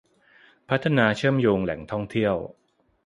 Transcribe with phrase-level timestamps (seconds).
[0.69, 2.35] พัฒนาการเชื่อมโยงแหล่งท่องเที่ยว